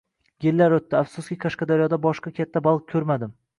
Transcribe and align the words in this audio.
Yillar 0.45 0.73
o’tdi, 0.77 0.97
afsuski 1.01 1.37
Qashqadaryoda 1.45 2.01
boshqa 2.09 2.35
katta 2.41 2.65
baliq 2.71 2.91
ko’rmadim 2.97 3.41